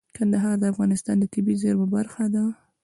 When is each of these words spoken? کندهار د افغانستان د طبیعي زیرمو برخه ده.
کندهار 0.17 0.55
د 0.59 0.63
افغانستان 0.73 1.15
د 1.19 1.23
طبیعي 1.33 1.59
زیرمو 1.61 1.85
برخه 1.95 2.25
ده. 2.33 2.43